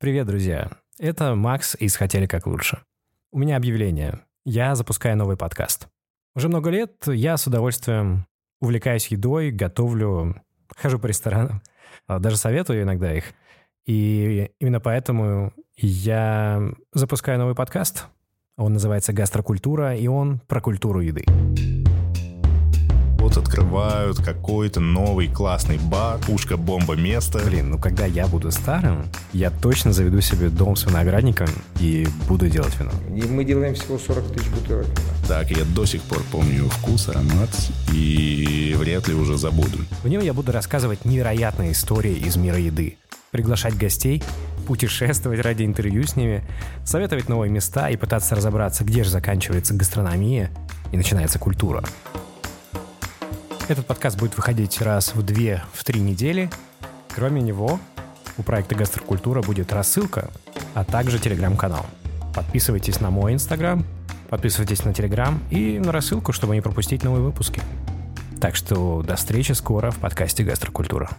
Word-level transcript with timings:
Привет, 0.00 0.28
друзья. 0.28 0.70
Это 1.00 1.34
Макс 1.34 1.74
из 1.74 1.96
«Хотели 1.96 2.26
как 2.26 2.46
лучше». 2.46 2.78
У 3.32 3.38
меня 3.40 3.56
объявление. 3.56 4.20
Я 4.44 4.76
запускаю 4.76 5.16
новый 5.16 5.36
подкаст. 5.36 5.88
Уже 6.36 6.46
много 6.48 6.70
лет 6.70 6.92
я 7.08 7.36
с 7.36 7.48
удовольствием 7.48 8.28
увлекаюсь 8.60 9.08
едой, 9.08 9.50
готовлю, 9.50 10.40
хожу 10.76 11.00
по 11.00 11.06
ресторанам, 11.06 11.62
а, 12.06 12.20
даже 12.20 12.36
советую 12.36 12.82
иногда 12.82 13.12
их. 13.12 13.24
И 13.86 14.52
именно 14.60 14.78
поэтому 14.78 15.52
я 15.76 16.62
запускаю 16.92 17.40
новый 17.40 17.56
подкаст. 17.56 18.06
Он 18.56 18.74
называется 18.74 19.12
«Гастрокультура», 19.12 19.96
и 19.96 20.06
он 20.06 20.38
про 20.46 20.60
культуру 20.60 21.00
еды 21.00 21.24
вот 23.28 23.36
открывают 23.36 24.16
какой-то 24.22 24.80
новый 24.80 25.28
классный 25.28 25.76
бар, 25.76 26.18
пушка-бомба 26.20 26.94
место. 26.94 27.40
Блин, 27.44 27.70
ну 27.70 27.78
когда 27.78 28.06
я 28.06 28.26
буду 28.26 28.50
старым, 28.50 29.04
я 29.34 29.50
точно 29.50 29.92
заведу 29.92 30.22
себе 30.22 30.48
дом 30.48 30.76
с 30.76 30.86
виноградником 30.86 31.48
и 31.78 32.08
буду 32.26 32.48
делать 32.48 32.74
вино. 32.78 32.90
И 33.14 33.28
мы 33.28 33.44
делаем 33.44 33.74
всего 33.74 33.98
40 33.98 34.32
тысяч 34.32 34.48
бутылок 34.48 34.86
вина. 34.86 35.28
Так, 35.28 35.50
я 35.50 35.64
до 35.64 35.84
сих 35.84 36.00
пор 36.02 36.22
помню 36.32 36.70
вкус, 36.70 37.08
аромат 37.10 37.50
и 37.92 38.74
вряд 38.78 39.08
ли 39.08 39.14
уже 39.14 39.36
забуду. 39.36 39.78
В 40.02 40.08
нем 40.08 40.22
я 40.22 40.32
буду 40.32 40.50
рассказывать 40.50 41.04
невероятные 41.04 41.72
истории 41.72 42.14
из 42.14 42.36
мира 42.36 42.58
еды, 42.58 42.96
приглашать 43.30 43.76
гостей, 43.76 44.22
путешествовать 44.66 45.40
ради 45.40 45.64
интервью 45.64 46.06
с 46.06 46.16
ними, 46.16 46.44
советовать 46.84 47.28
новые 47.28 47.50
места 47.50 47.90
и 47.90 47.96
пытаться 47.96 48.34
разобраться, 48.34 48.84
где 48.84 49.04
же 49.04 49.10
заканчивается 49.10 49.74
гастрономия 49.74 50.50
и 50.92 50.96
начинается 50.96 51.38
культура. 51.38 51.84
Этот 53.68 53.84
подкаст 53.84 54.18
будет 54.18 54.34
выходить 54.34 54.80
раз 54.80 55.14
в 55.14 55.22
две, 55.22 55.62
в 55.74 55.84
три 55.84 56.00
недели. 56.00 56.48
Кроме 57.14 57.42
него, 57.42 57.78
у 58.38 58.42
проекта 58.42 58.74
«Гастрокультура» 58.74 59.42
будет 59.42 59.74
рассылка, 59.74 60.30
а 60.72 60.84
также 60.84 61.18
телеграм-канал. 61.18 61.84
Подписывайтесь 62.34 63.00
на 63.00 63.10
мой 63.10 63.34
инстаграм, 63.34 63.84
подписывайтесь 64.30 64.86
на 64.86 64.94
телеграм 64.94 65.38
и 65.50 65.78
на 65.78 65.92
рассылку, 65.92 66.32
чтобы 66.32 66.54
не 66.54 66.62
пропустить 66.62 67.02
новые 67.02 67.22
выпуски. 67.22 67.60
Так 68.40 68.56
что 68.56 69.02
до 69.02 69.16
встречи 69.16 69.52
скоро 69.52 69.90
в 69.90 69.98
подкасте 69.98 70.44
«Гастрокультура». 70.44 71.10